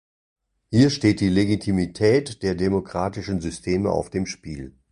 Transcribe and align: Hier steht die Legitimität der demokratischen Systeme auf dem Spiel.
Hier 0.71 0.89
steht 0.89 1.19
die 1.19 1.29
Legitimität 1.29 2.41
der 2.41 2.55
demokratischen 2.55 3.39
Systeme 3.39 3.91
auf 3.91 4.09
dem 4.09 4.25
Spiel. 4.25 4.73